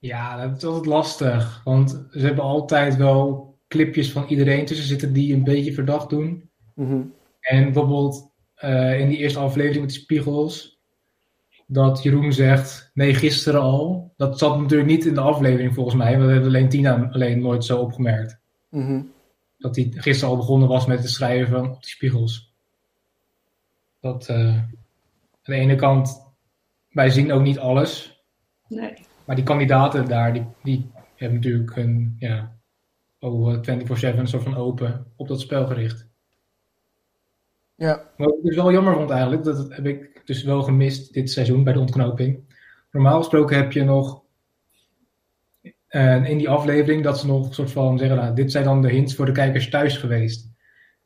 Ja, 0.00 0.46
dat 0.46 0.56
is 0.56 0.64
altijd 0.64 0.86
lastig. 0.86 1.60
Want 1.64 2.06
ze 2.10 2.18
hebben 2.18 2.44
altijd 2.44 2.96
wel 2.96 3.50
clipjes 3.68 4.12
van 4.12 4.24
iedereen 4.28 4.66
tussen 4.66 4.86
zitten 4.86 5.12
die 5.12 5.34
een 5.34 5.44
beetje 5.44 5.72
verdacht 5.72 6.10
doen. 6.10 6.50
Mm 6.74 6.86
-hmm. 6.86 7.14
En 7.40 7.64
bijvoorbeeld 7.64 8.32
uh, 8.64 9.00
in 9.00 9.08
die 9.08 9.18
eerste 9.18 9.38
aflevering 9.38 9.80
met 9.80 9.90
die 9.90 10.00
spiegels, 10.00 10.80
dat 11.66 12.02
Jeroen 12.02 12.32
zegt, 12.32 12.90
nee, 12.94 13.14
gisteren 13.14 13.60
al. 13.60 14.12
Dat 14.16 14.38
zat 14.38 14.58
natuurlijk 14.58 14.90
niet 14.90 15.06
in 15.06 15.14
de 15.14 15.20
aflevering 15.20 15.74
volgens 15.74 15.96
mij, 15.96 16.12
want 16.12 16.24
we 16.24 16.32
hebben 16.32 16.48
alleen 16.48 16.68
Tina 16.68 17.08
alleen 17.10 17.40
nooit 17.40 17.64
zo 17.64 17.78
opgemerkt. 17.78 18.40
Mm 18.68 18.86
-hmm. 18.86 19.12
Dat 19.58 19.76
hij 19.76 19.88
gisteren 19.90 20.30
al 20.30 20.40
begonnen 20.40 20.68
was 20.68 20.86
met 20.86 20.98
het 20.98 21.10
schrijven 21.10 21.52
van 21.52 21.70
op 21.70 21.82
die 21.82 21.90
spiegels. 21.90 22.54
Dat 24.00 24.28
uh, 24.28 24.36
aan 24.36 24.70
de 25.42 25.54
ene 25.54 25.74
kant, 25.74 26.32
wij 26.90 27.10
zien 27.10 27.32
ook 27.32 27.42
niet 27.42 27.58
alles. 27.58 28.22
Nee. 28.68 28.94
Maar 29.30 29.38
die 29.38 29.48
kandidaten 29.48 30.08
daar, 30.08 30.32
die, 30.32 30.46
die 30.62 30.90
hebben 31.16 31.38
natuurlijk 31.38 31.76
een 31.76 32.16
ja, 32.18 32.56
oh, 33.18 33.56
24-7 33.56 33.62
een 33.62 34.26
soort 34.26 34.42
van 34.42 34.56
open 34.56 35.06
op 35.16 35.28
dat 35.28 35.40
spel 35.40 35.66
gericht. 35.66 36.06
Ja. 37.74 38.10
Wat 38.16 38.34
ik 38.34 38.42
dus 38.42 38.56
wel 38.56 38.72
jammer 38.72 38.94
vond 38.94 39.10
eigenlijk, 39.10 39.44
dat 39.44 39.66
heb 39.68 39.86
ik 39.86 40.22
dus 40.24 40.42
wel 40.42 40.62
gemist 40.62 41.12
dit 41.12 41.30
seizoen 41.30 41.64
bij 41.64 41.72
de 41.72 41.78
ontknoping. 41.78 42.40
Normaal 42.90 43.18
gesproken 43.18 43.56
heb 43.56 43.72
je 43.72 43.84
nog 43.84 44.22
uh, 45.90 46.28
in 46.28 46.38
die 46.38 46.48
aflevering 46.48 47.04
dat 47.04 47.18
ze 47.18 47.26
nog 47.26 47.46
een 47.46 47.54
soort 47.54 47.70
van 47.70 47.98
zeggen, 47.98 48.16
nou, 48.16 48.34
dit 48.34 48.52
zijn 48.52 48.64
dan 48.64 48.82
de 48.82 48.90
hints 48.90 49.14
voor 49.14 49.26
de 49.26 49.32
kijkers 49.32 49.68
thuis 49.68 49.96
geweest. 49.96 50.50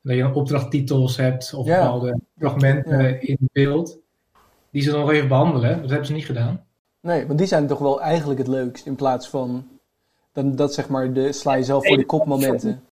Dat 0.03 0.17
je 0.17 0.23
dan 0.23 0.35
opdrachttitels 0.35 1.17
hebt 1.17 1.55
of 1.55 1.67
bepaalde 1.67 2.21
fragmenten 2.39 3.23
in 3.23 3.39
beeld. 3.53 3.99
Die 4.71 4.83
ze 4.83 4.91
dan 4.91 5.01
nog 5.01 5.11
even 5.11 5.29
behandelen. 5.29 5.81
Dat 5.81 5.91
hebben 5.91 6.07
ze 6.07 6.13
niet 6.13 6.27
gedaan. 6.27 6.65
Nee, 7.05 7.27
want 7.27 7.39
die 7.39 7.49
zijn 7.49 7.67
toch 7.67 7.79
wel 7.79 8.01
eigenlijk 8.01 8.39
het 8.39 8.49
leukst. 8.49 8.87
In 8.87 8.95
plaats 8.95 9.29
van 9.29 9.69
dan, 10.33 10.57
dat 10.57 10.75
zeg 10.75 10.89
maar 10.89 11.13
de 11.13 11.33
sla 11.33 11.55
je 11.55 11.63
zelf 11.63 11.87
voor 11.87 11.97
de 11.97 12.07
kop 12.07 12.27
momenten. 12.27 12.85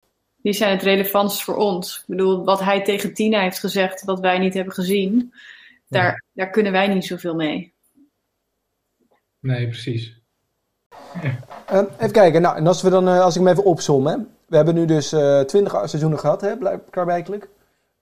Die 0.42 0.54
zijn 0.54 0.72
het 0.72 0.82
relevantst 0.82 1.44
voor 1.44 1.56
ons. 1.56 2.00
Ik 2.00 2.04
bedoel, 2.08 2.44
wat 2.44 2.60
hij 2.60 2.84
tegen 2.84 3.14
Tina 3.14 3.42
heeft 3.42 3.60
gezegd, 3.60 4.04
wat 4.04 4.20
wij 4.20 4.38
niet 4.38 4.54
hebben 4.54 4.74
gezien, 4.74 5.34
daar, 5.88 6.24
daar 6.34 6.50
kunnen 6.50 6.72
wij 6.72 6.88
niet 6.88 7.06
zoveel 7.06 7.36
mee. 7.36 7.74
Nee, 9.40 9.68
precies. 9.68 10.20
Ehm, 11.66 11.86
even 11.98 12.12
kijken, 12.12 12.42
nou, 12.42 12.58
en 12.58 12.68
als, 12.68 12.82
we 12.82 12.90
dan, 12.90 13.08
eh, 13.08 13.20
als 13.20 13.36
ik 13.36 13.42
hem 13.42 13.52
even 13.52 13.64
opsom, 13.64 14.08
hè. 14.08 14.18
We 14.46 14.56
hebben 14.56 14.76
nu 14.76 14.86
dus 14.86 15.12
eh 15.12 15.40
20 15.40 15.72
seizoenen 15.72 16.20
gehad, 16.20 16.42
hè. 16.42 16.54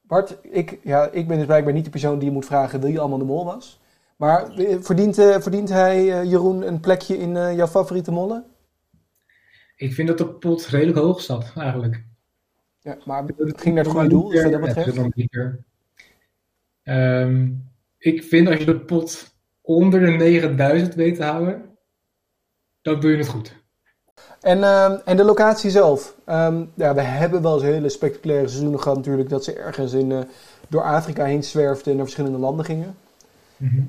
Bart, 0.02 0.38
ik, 0.42 0.80
ja, 0.84 1.10
ik 1.12 1.28
ben 1.28 1.38
dus 1.38 1.46
blijkbaar 1.46 1.74
niet 1.74 1.86
de 1.86 1.90
persoon 1.90 2.20
die 2.20 2.28
je 2.28 2.34
moet 2.34 2.46
vragen 2.46 2.82
wie 2.82 3.00
allemaal 3.00 3.18
de 3.18 3.24
mol 3.24 3.46
was. 3.46 3.80
Maar 4.20 4.52
eh, 4.52 4.78
verdient, 4.80 5.18
eh, 5.18 5.40
verdient 5.40 5.70
hij, 5.70 6.20
eh, 6.20 6.30
Jeroen, 6.30 6.68
een 6.68 6.80
plekje 6.80 7.18
in 7.18 7.32
jouw 7.56 7.68
favoriete 7.68 8.12
mollen? 8.12 8.46
Ik 9.76 9.94
vind 9.94 10.08
dat 10.08 10.18
de 10.18 10.28
pot 10.28 10.66
redelijk 10.66 10.98
hoog 10.98 11.22
staat, 11.22 11.52
eigenlijk. 11.56 12.04
Ja, 12.80 12.98
maar 13.06 13.24
het 13.38 13.62
ging 13.62 13.76
naar 13.76 13.84
het 13.84 13.94
goede 13.94 14.10
doel, 14.10 14.34
wat 14.34 14.52
dat 14.52 14.62
betreft. 14.62 15.00
Ehm, 16.84 17.48
ik 17.98 18.24
vind 18.24 18.48
als 18.48 18.58
je 18.58 18.66
de 18.66 18.80
pot 18.80 19.36
onder 19.62 20.00
de 20.00 20.12
9000 20.12 20.96
weet 20.96 21.16
te 21.16 21.24
houden, 21.24 21.78
dan 22.82 23.00
doe 23.00 23.12
je 23.12 23.18
het 23.18 23.28
goed. 23.28 23.56
En, 24.42 24.64
ehm, 24.64 24.98
en 25.06 25.18
de 25.18 25.24
locatie 25.24 25.70
zelf. 25.70 26.16
Ehm, 26.26 26.66
ja, 26.76 26.94
we 26.94 27.02
hebben 27.02 27.42
wel 27.42 27.54
eens 27.54 27.64
hele 27.64 27.90
spectaculaire 27.90 28.48
seizoenen 28.48 28.82
gehad 28.82 28.98
natuurlijk. 28.98 29.30
Dat 29.30 29.44
ze 29.44 29.54
ergens 29.54 29.94
in, 29.94 30.26
door 30.68 30.84
Afrika 30.84 31.24
heen 31.24 31.44
zwerfden 31.44 31.92
en 31.92 31.96
naar 31.96 32.06
verschillende 32.06 32.38
landen 32.38 32.66
gingen. 32.66 32.96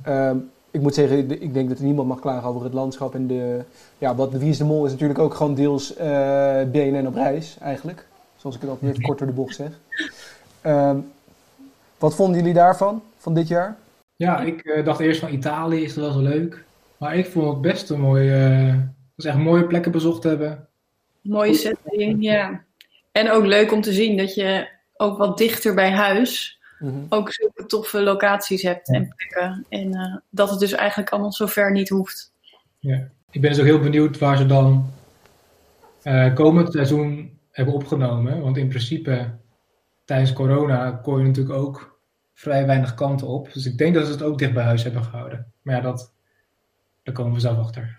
Ehm, 0.03 0.37
ik 0.71 0.81
moet 0.81 0.95
zeggen, 0.95 1.43
ik 1.43 1.55
denk 1.55 1.69
dat 1.69 1.79
er 1.79 1.85
niemand 1.85 2.09
mag 2.09 2.21
klagen 2.21 2.49
over 2.49 2.65
het 2.65 2.73
landschap. 2.73 3.15
En 3.15 3.27
de, 3.27 3.65
ja, 3.99 4.15
wat 4.15 4.33
Wie 4.33 4.51
is 4.51 4.59
de 4.59 4.65
Mol 4.65 4.85
is 4.85 4.93
natuurlijk 4.93 5.19
ook 5.19 5.35
gewoon 5.35 5.55
deels 5.55 5.97
eh 5.97 6.63
BNN 6.73 7.07
op 7.07 7.15
reis 7.15 7.57
eigenlijk. 7.61 8.07
Zoals 8.37 8.57
ik 8.57 8.63
het 8.63 8.71
altijd 8.71 8.91
even 8.91 9.03
kort 9.03 9.19
door 9.19 9.27
de 9.27 9.33
bocht 9.33 9.55
zeg. 9.55 9.71
Ehm, 10.61 10.97
wat 11.99 12.15
vonden 12.15 12.39
jullie 12.39 12.55
daarvan, 12.55 13.03
van 13.17 13.35
dit 13.35 13.49
jaar? 13.49 13.77
Ja, 14.17 14.41
ik 14.41 14.61
eh, 14.61 14.85
dacht 14.85 15.01
eerst 15.01 15.21
van 15.21 15.33
Italië 15.33 15.83
is 15.83 15.95
dat 15.95 16.05
wel 16.05 16.13
zo 16.13 16.21
leuk. 16.21 16.65
Maar 16.97 17.17
ik 17.17 17.27
vond 17.27 17.49
het 17.49 17.61
best 17.61 17.91
een 17.91 18.01
mooi, 18.01 18.31
eh, 18.31 18.75
Dus 19.17 19.25
echt 19.25 19.39
mooie 19.39 19.67
plekken 19.67 19.93
bezocht 19.93 20.23
hebben. 20.23 20.69
Mooie 21.21 21.55
setting, 21.55 22.23
ja. 22.23 22.65
En 23.13 23.31
ook 23.31 23.45
leuk 23.45 23.73
om 23.73 23.81
te 23.81 23.93
zien 23.93 24.17
dat 24.17 24.35
je 24.35 24.69
ook 24.97 25.19
wat 25.19 25.39
dichter 25.39 25.75
bij 25.75 25.91
huis 25.91 26.60
Mhm. 26.81 26.99
ook 27.09 27.33
zulke 27.33 27.67
toffe 27.67 28.03
locaties 28.03 28.63
hebt 28.63 28.89
en 28.89 29.15
plekken. 29.17 29.67
En 29.69 29.95
eh, 29.95 30.17
dat 30.31 30.51
het 30.51 30.59
dus 30.59 30.73
eigenlijk 30.73 31.11
allemaal 31.11 31.33
zo 31.33 31.47
ver 31.47 31.73
niet 31.73 31.89
hoeft. 31.89 32.33
Ik 33.31 33.41
ben 33.41 33.51
dus 33.51 33.59
ook 33.59 33.67
heel 33.67 33.81
benieuwd 33.81 34.19
waar 34.19 34.37
ze 34.37 34.47
dan 34.47 34.91
eh, 36.03 36.35
komend 36.35 36.73
seizoen 36.73 37.39
hebben 37.51 37.75
opgenomen. 37.75 38.41
Want 38.41 38.57
in 38.57 38.69
principe 38.69 39.31
tijdens 40.05 40.33
corona 40.33 40.91
kon 40.91 41.19
je 41.19 41.27
natuurlijk 41.27 41.59
ook 41.59 41.99
vrij 42.35 42.67
weinig 42.67 42.95
kanten 42.95 43.27
op. 43.27 43.53
Dus 43.53 43.67
ik 43.67 43.79
denk 43.79 43.95
dat 43.95 44.07
ze 44.07 44.13
het 44.13 44.23
ook 44.23 44.39
dicht 44.39 44.55
bij 44.55 44.65
huis 44.65 44.83
hebben 44.83 45.05
gehouden. 45.05 45.53
Maar 45.63 45.75
ja, 45.75 45.81
dat, 45.81 46.13
daar 47.03 47.15
komen 47.15 47.33
we 47.33 47.41
zelf 47.41 47.59
achter. 47.59 47.99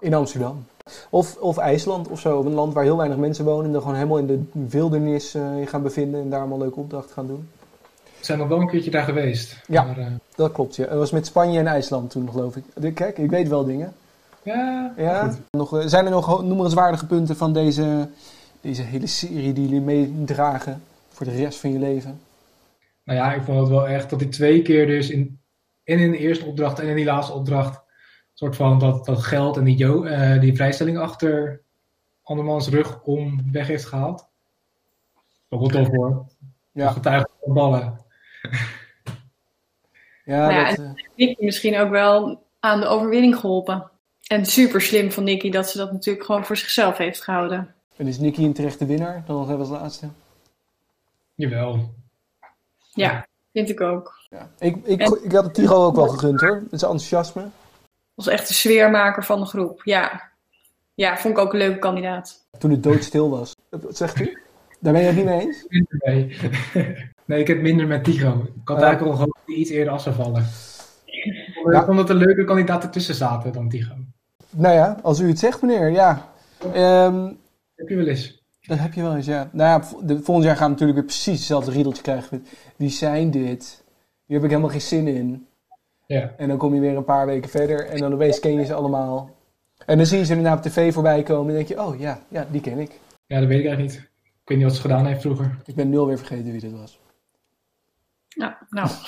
In 0.00 0.14
Amsterdam. 0.14 0.66
Of, 1.10 1.36
of 1.36 1.58
IJsland 1.58 2.08
of 2.08 2.20
zo. 2.20 2.44
Een 2.44 2.52
land 2.52 2.74
waar 2.74 2.84
heel 2.84 2.96
weinig 2.96 3.18
mensen 3.18 3.44
wonen. 3.44 3.66
En 3.66 3.72
dan 3.72 3.80
gewoon 3.80 3.96
helemaal 3.96 4.18
in 4.18 4.26
de 4.26 4.68
wildernis 4.68 5.34
eh, 5.34 5.60
je 5.60 5.66
gaan 5.66 5.82
bevinden. 5.82 6.20
En 6.20 6.30
daar 6.30 6.40
allemaal 6.40 6.58
leuke 6.58 6.80
opdrachten 6.80 7.14
gaan 7.14 7.26
doen. 7.26 7.48
Zijn 8.24 8.38
nog 8.38 8.48
wel 8.48 8.60
een 8.60 8.68
keertje 8.68 8.90
daar 8.90 9.04
geweest. 9.04 9.60
Ja. 9.66 9.82
Maar, 9.84 9.98
eh, 9.98 10.06
Dat 10.34 10.52
klopt, 10.52 10.76
ja. 10.76 10.86
Dat 10.86 10.98
was 10.98 11.10
met 11.10 11.26
Spanje 11.26 11.58
en 11.58 11.66
IJsland 11.66 12.10
toen, 12.10 12.30
geloof 12.30 12.56
ik. 12.56 12.94
Kijk, 12.94 13.18
ik 13.18 13.30
weet 13.30 13.48
wel 13.48 13.64
dingen. 13.64 13.92
ja, 14.42 14.92
Ja. 14.96 15.28
goed. 15.28 15.40
Nog, 15.50 15.78
eh, 15.78 15.86
zijn 15.86 16.04
er 16.04 16.10
nog 16.10 16.42
noemenswaardige 16.42 17.06
punten 17.06 17.36
van 17.36 17.52
deze, 17.52 18.08
deze 18.60 18.82
hele 18.82 19.06
serie 19.06 19.52
die 19.52 19.68
jullie 19.68 19.80
meedragen 19.80 20.82
voor 21.08 21.26
de 21.26 21.36
rest 21.36 21.58
van 21.58 21.72
je 21.72 21.78
leven? 21.78 22.20
Nou 23.04 23.18
ja, 23.18 23.32
ik 23.32 23.42
vond 23.42 23.58
het 23.58 23.68
wel 23.68 23.88
echt 23.88 24.10
dat 24.10 24.18
die 24.18 24.28
twee 24.28 24.62
keer 24.62 24.86
dus 24.86 25.10
in, 25.10 25.40
en 25.84 25.98
in 25.98 26.10
de 26.10 26.18
eerste 26.18 26.44
opdracht 26.44 26.78
en 26.78 26.88
in 26.88 26.96
die 26.96 27.04
laatste 27.04 27.32
opdracht 27.32 27.82
soort 28.34 28.56
van 28.56 28.78
dat, 28.78 29.04
dat 29.04 29.22
geld 29.22 29.56
en 29.56 29.64
die, 29.64 29.76
jo, 29.76 30.04
eh, 30.04 30.40
die 30.40 30.54
vrijstelling 30.56 30.98
achter 30.98 31.60
andermans 32.22 32.68
rug 32.68 33.02
om 33.02 33.52
weg 33.52 33.66
heeft 33.66 33.86
gehaald. 33.86 34.28
Ook 35.48 35.60
wel 35.60 35.68
tof 35.84 35.88
hoor. 35.88 36.24
Ja. 36.72 36.90
Getuigd 36.90 37.28
van 37.40 37.54
ballen. 37.54 38.03
Ja, 40.24 40.38
Nou 40.38 40.52
ja, 40.52 40.68
dat, 40.68 40.78
eh, 40.78 40.90
Nicky 41.16 41.44
misschien 41.44 41.78
ook 41.78 41.90
wel 41.90 42.42
aan 42.60 42.80
de 42.80 42.86
overwinning 42.86 43.36
geholpen. 43.36 43.90
En 44.26 44.46
super 44.46 44.80
slim 44.80 45.12
van 45.12 45.24
Nicky 45.24 45.50
dat 45.50 45.70
ze 45.70 45.78
dat 45.78 45.92
natuurlijk 45.92 46.24
gewoon 46.24 46.44
voor 46.44 46.56
zichzelf 46.56 46.96
heeft 46.96 47.22
gehouden. 47.22 47.74
en 47.96 48.06
is 48.06 48.18
Nicky 48.18 48.44
een 48.44 48.52
terechte 48.52 48.86
winnaar? 48.86 49.22
Dan 49.26 49.36
nog 49.36 49.46
even 49.46 49.58
als 49.58 49.68
laatste. 49.68 50.08
Jawel. 51.34 51.94
Ja, 52.92 53.26
vind 53.52 53.68
ik 53.70 53.80
ook. 53.80 54.18
Ja. 54.30 54.50
Ik, 54.58 54.76
ik, 54.84 55.00
En- 55.00 55.24
ik 55.24 55.32
had 55.32 55.44
het 55.44 55.54
Tiro 55.54 55.84
ook 55.84 55.96
wel 55.96 56.08
gegund 56.08 56.40
hoor. 56.40 56.62
Met 56.70 56.80
zijn 56.80 56.92
enthousiasme. 56.92 57.48
Was 58.14 58.26
echt 58.26 58.48
de 58.48 58.54
sfeermaker 58.54 59.24
van 59.24 59.40
de 59.40 59.46
groep. 59.46 59.80
Ja. 59.84 60.30
Ja, 60.94 61.16
vond 61.16 61.34
ik 61.38 61.44
ook 61.44 61.52
een 61.52 61.58
leuke 61.58 61.78
kandidaat. 61.78 62.46
Toen 62.58 62.70
het 62.70 62.82
doodstil 62.82 63.30
was. 63.30 63.56
Wat 63.68 63.96
zegt 63.96 64.20
u? 64.20 64.38
Daar 64.80 64.92
ben 64.92 65.02
je 65.02 65.06
het 65.08 65.16
niet 65.16 65.24
mee 65.24 65.40
eens? 65.40 65.66
Mee. 65.88 66.36
Nee, 67.24 67.40
ik 67.40 67.46
heb 67.46 67.60
minder 67.60 67.86
met 67.86 68.04
Tigo. 68.04 68.46
Ik 68.62 68.68
had 68.68 68.82
eigenlijk 68.82 69.12
al 69.12 69.16
gehoopt 69.18 69.40
dat 69.46 69.56
iets 69.56 69.70
eerder 69.70 69.92
af 69.92 70.02
zou 70.02 70.14
vallen. 70.14 70.46
Ja. 71.70 71.80
Ik 71.80 71.84
vond 71.84 71.96
dat 71.96 72.08
er 72.08 72.14
leuke 72.14 72.44
kandidaten 72.44 72.90
tussen 72.90 73.14
zaten 73.14 73.52
dan 73.52 73.68
Tigo. 73.68 73.94
Nou 74.50 74.74
ja, 74.74 74.98
als 75.02 75.20
u 75.20 75.28
het 75.28 75.38
zegt 75.38 75.62
meneer, 75.62 75.90
ja. 75.90 76.32
Ehm, 76.72 77.32
Heb 77.74 77.88
je 77.88 77.96
wel 77.96 78.06
eens? 78.06 78.42
dat 78.66 78.78
heb 78.78 78.92
je 78.92 79.02
wel 79.02 79.16
eens, 79.16 79.26
ja. 79.26 79.50
Nou 79.52 79.68
ja, 79.68 79.88
de, 80.06 80.22
volgend 80.22 80.46
jaar 80.46 80.56
gaan 80.56 80.64
we 80.64 80.70
natuurlijk 80.72 80.98
weer 80.98 81.08
precies 81.08 81.38
hetzelfde 81.38 81.70
riedeltje 81.70 82.02
krijgen. 82.02 82.28
Met, 82.30 82.48
wie 82.76 82.90
zijn 82.90 83.30
dit? 83.30 83.84
Hier 84.24 84.36
heb 84.36 84.44
ik 84.44 84.50
helemaal 84.50 84.70
geen 84.70 84.80
zin 84.80 85.08
in. 85.08 85.46
Ja. 86.06 86.32
En 86.36 86.48
dan 86.48 86.56
kom 86.56 86.74
je 86.74 86.80
weer 86.80 86.96
een 86.96 87.04
paar 87.04 87.26
weken 87.26 87.50
verder 87.50 87.86
en 87.86 87.98
dan 87.98 88.12
opeens 88.12 88.40
ken 88.40 88.52
je 88.52 88.64
ze 88.64 88.74
allemaal. 88.74 89.30
En 89.86 89.96
dan 89.96 90.06
zie 90.06 90.18
je 90.18 90.24
ze 90.24 90.34
inderdaad 90.34 90.66
op 90.66 90.72
tv 90.72 90.92
voorbij 90.92 91.22
komen 91.22 91.48
en 91.48 91.54
denk 91.54 91.68
je, 91.68 91.82
oh 91.82 91.98
ja, 91.98 92.22
ja, 92.28 92.46
die 92.50 92.60
ken 92.60 92.78
ik. 92.78 93.00
ja, 93.26 93.38
dat 93.38 93.48
weet 93.48 93.58
ik 93.58 93.66
eigenlijk 93.66 93.94
niet. 93.94 94.08
Ik 94.42 94.48
weet 94.50 94.58
niet 94.58 94.66
wat 94.66 94.76
ze 94.76 94.80
gedaan 94.80 95.06
heeft 95.06 95.20
vroeger. 95.20 95.58
Ik 95.64 95.74
ben 95.74 95.90
nul 95.90 96.06
weer 96.06 96.18
vergeten 96.18 96.52
wie 96.52 96.60
dit 96.60 96.72
was. 96.72 97.00
Ja, 98.34 98.58
nou. 98.70 98.88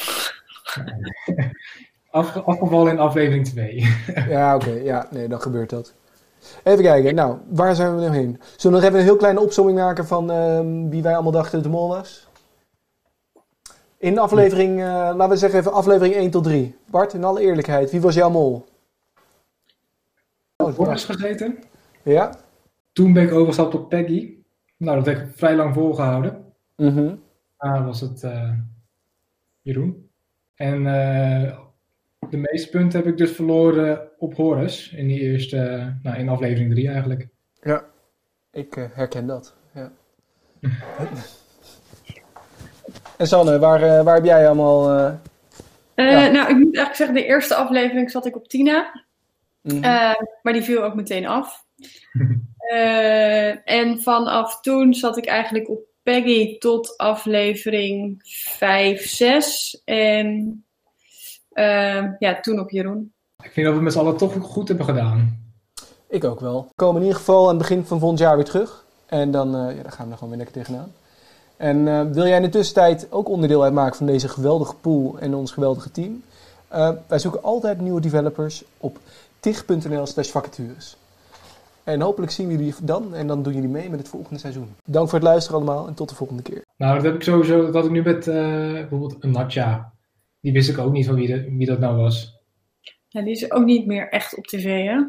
Af, 2.10 2.36
afgevallen 2.36 2.92
in 2.92 2.98
aflevering 2.98 3.46
2. 3.46 3.86
Ja, 4.28 4.54
oké, 4.54 4.70
ja, 4.70 5.06
nee, 5.10 5.28
dan 5.28 5.40
gebeurt 5.40 5.70
dat. 5.70 5.94
Even 6.62 6.84
kijken, 6.84 7.14
nou, 7.14 7.38
waar 7.48 7.74
zijn 7.74 7.96
we 7.96 8.00
nu 8.00 8.16
heen? 8.16 8.40
Zullen 8.56 8.76
we 8.76 8.82
nog 8.82 8.82
even 8.82 8.98
een 8.98 9.04
heel 9.04 9.16
kleine 9.16 9.40
opzomming 9.40 9.78
maken 9.78 10.06
van 10.06 10.30
ehm, 10.30 10.88
wie 10.88 11.02
wij 11.02 11.14
allemaal 11.14 11.32
dachten 11.32 11.52
dat 11.52 11.62
de 11.62 11.68
mol 11.68 11.88
was? 11.88 12.28
In 13.98 14.18
aflevering, 14.18 14.80
eh, 14.80 14.86
laten 14.86 15.28
we 15.28 15.36
zeggen 15.36 15.58
even 15.58 15.72
aflevering 15.72 16.14
1 16.14 16.30
tot 16.30 16.44
3. 16.44 16.76
Bart, 16.90 17.12
in 17.12 17.24
alle 17.24 17.40
eerlijkheid, 17.40 17.90
wie 17.90 18.00
was 18.00 18.14
jouw 18.14 18.30
mol? 18.30 18.64
Boris 20.56 21.04
gezeten. 21.04 21.58
Ja? 22.02 22.34
Toen 22.92 23.12
ben 23.12 23.22
ik 23.22 23.32
overgestapt 23.32 23.74
op 23.74 23.88
Peggy. 23.88 24.34
Nou, 24.76 24.96
dat 24.96 25.06
heb 25.06 25.18
ik 25.18 25.36
vrij 25.36 25.56
lang 25.56 25.74
volgehouden. 25.74 26.54
Mhm. 26.76 27.14
Daarna 27.56 27.84
was 27.84 28.00
het 28.00 28.22
eh, 28.22 28.50
Jeroen. 29.66 30.10
En 30.54 30.86
eh, 30.86 31.58
de 32.30 32.36
meeste 32.36 32.68
punten 32.70 32.98
heb 32.98 33.08
ik 33.08 33.16
dus 33.16 33.30
verloren 33.30 34.08
op 34.18 34.34
Horus. 34.34 34.92
In 34.92 35.06
die 35.06 35.20
eerste, 35.20 35.92
nou 36.02 36.16
in 36.18 36.28
aflevering 36.28 36.70
3 36.72 36.88
eigenlijk. 36.88 37.28
Ja, 37.62 37.84
ik 38.52 38.76
eh, 38.76 38.84
herken 38.92 39.26
dat. 39.26 39.56
Ja. 39.74 39.92
en 43.18 43.26
Sanne, 43.26 43.58
waar, 43.58 43.82
eh, 43.82 44.02
waar 44.04 44.14
heb 44.14 44.24
jij 44.24 44.46
allemaal... 44.46 44.90
eh, 44.98 45.14
Eh, 45.94 46.10
Ja. 46.10 46.30
Nou, 46.30 46.48
ik 46.50 46.56
moet 46.56 46.76
eigenlijk 46.76 46.94
zeggen, 46.94 47.14
de 47.14 47.24
eerste 47.26 47.54
aflevering 47.54 48.10
zat 48.10 48.26
ik 48.26 48.36
op 48.36 48.48
Tina. 48.48 49.04
mhm. 49.62 49.84
Eh, 49.84 50.14
maar 50.42 50.52
die 50.52 50.62
viel 50.62 50.82
ook 50.84 50.94
meteen 50.94 51.26
af. 51.26 51.64
Eh, 52.66 53.70
en 53.70 54.02
vanaf 54.02 54.60
toen 54.60 54.94
zat 54.94 55.16
ik 55.16 55.26
eigenlijk 55.26 55.68
op 55.70 55.85
Peggy 56.06 56.58
tot 56.58 56.96
aflevering 56.96 58.20
5, 58.58 59.08
6. 59.08 59.82
En 59.84 60.64
eh, 61.48 62.04
ja, 62.18 62.40
toen 62.40 62.60
op 62.60 62.70
Jeroen. 62.70 63.12
Ik 63.42 63.50
vind 63.50 63.66
dat 63.66 63.76
we 63.76 63.82
met 63.82 63.92
z'n 63.92 63.98
allen 63.98 64.16
toch 64.16 64.34
goed 64.40 64.68
hebben 64.68 64.86
gedaan. 64.86 65.44
Ik 66.08 66.24
ook 66.24 66.40
wel. 66.40 66.62
We 66.62 66.74
komen 66.74 66.96
in 66.96 67.06
ieder 67.06 67.18
geval 67.18 67.42
aan 67.42 67.48
het 67.48 67.58
begin 67.58 67.84
van 67.84 67.98
volgend 67.98 68.20
jaar 68.20 68.36
weer 68.36 68.44
terug. 68.44 68.84
En 69.06 69.30
dan, 69.30 69.56
eh, 69.56 69.76
ja, 69.76 69.82
dan 69.82 69.92
gaan 69.92 70.06
we 70.06 70.12
er 70.12 70.18
gewoon 70.18 70.28
weer 70.28 70.44
lekker 70.44 70.62
tegenaan. 70.62 70.92
En 71.56 71.88
eh, 71.88 72.02
wil 72.12 72.26
jij 72.26 72.36
in 72.36 72.42
de 72.42 72.48
tussentijd 72.48 73.06
ook 73.10 73.28
onderdeel 73.28 73.62
uitmaken 73.62 73.96
van 73.96 74.06
deze 74.06 74.28
geweldige 74.28 74.74
pool 74.74 75.16
en 75.18 75.34
ons 75.34 75.52
geweldige 75.52 75.90
team? 75.90 76.22
Eh, 76.68 76.90
wij 77.06 77.18
zoeken 77.18 77.42
altijd 77.42 77.80
nieuwe 77.80 78.00
developers 78.00 78.64
op 78.78 78.98
tig.nl 79.40 80.06
slash 80.06 80.28
vacatures. 80.28 80.96
En 81.86 82.00
hopelijk 82.00 82.32
zien 82.32 82.46
we 82.48 82.52
jullie 82.52 82.74
dan 82.82 83.14
en 83.14 83.26
dan 83.26 83.42
doen 83.42 83.54
jullie 83.54 83.68
mee 83.68 83.90
met 83.90 83.98
het 83.98 84.08
volgende 84.08 84.38
seizoen. 84.40 84.68
Dank 84.84 85.08
voor 85.08 85.18
het 85.18 85.28
luisteren 85.28 85.56
allemaal 85.60 85.86
en 85.86 85.94
tot 85.94 86.08
de 86.08 86.14
volgende 86.14 86.42
keer. 86.42 86.62
Nou, 86.76 86.94
dat 86.94 87.04
heb 87.04 87.14
ik 87.14 87.22
sowieso, 87.22 87.64
dat 87.64 87.74
had 87.74 87.84
ik 87.84 87.90
nu 87.90 88.02
met 88.02 88.26
eh, 88.28 88.34
bijvoorbeeld 88.72 89.16
een 89.20 89.30
Natja. 89.30 89.92
Die 90.40 90.52
wist 90.52 90.68
ik 90.70 90.78
ook 90.78 90.92
niet 90.92 91.06
van 91.06 91.14
wie, 91.14 91.26
de- 91.26 91.54
wie 91.56 91.66
dat 91.66 91.78
nou 91.78 91.96
was. 91.96 92.40
Ja, 93.08 93.22
die 93.22 93.30
is 93.32 93.50
ook 93.50 93.64
niet 93.64 93.86
meer 93.86 94.08
echt 94.08 94.36
op 94.36 94.46
tv, 94.46 94.84
hè? 94.86 95.00